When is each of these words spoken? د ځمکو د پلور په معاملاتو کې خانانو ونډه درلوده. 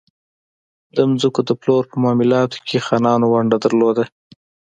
د 0.95 0.97
ځمکو 1.21 1.41
د 1.45 1.51
پلور 1.61 1.83
په 1.91 1.95
معاملاتو 2.03 2.57
کې 2.67 2.83
خانانو 2.85 3.25
ونډه 3.33 3.57
درلوده. 3.65 4.03